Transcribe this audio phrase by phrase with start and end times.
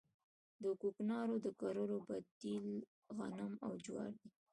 [0.61, 2.67] د کوکنارو د کرلو بدیل
[3.17, 4.29] غنم او جوار دي